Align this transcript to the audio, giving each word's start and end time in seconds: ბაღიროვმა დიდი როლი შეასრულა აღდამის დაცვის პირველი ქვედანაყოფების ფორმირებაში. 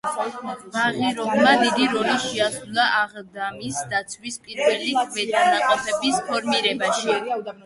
ბაღიროვმა 0.75 1.51
დიდი 1.59 1.89
როლი 1.91 2.15
შეასრულა 2.23 2.85
აღდამის 3.01 3.83
დაცვის 3.93 4.41
პირველი 4.49 4.97
ქვედანაყოფების 5.13 6.21
ფორმირებაში. 6.33 7.21